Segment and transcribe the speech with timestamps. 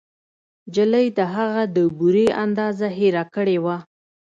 [0.67, 3.77] نجلۍ د هغه د بورې اندازه هېره کړې وه